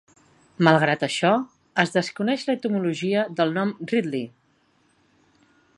[0.67, 1.33] Malgrat això,
[1.83, 4.27] es desconeix l'etimologia del nom "ridley".